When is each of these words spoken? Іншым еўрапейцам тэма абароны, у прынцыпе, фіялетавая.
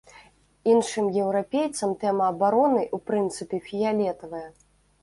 Іншым 0.71 1.09
еўрапейцам 1.25 1.93
тэма 2.05 2.33
абароны, 2.35 2.83
у 2.97 3.03
прынцыпе, 3.13 3.65
фіялетавая. 3.71 4.47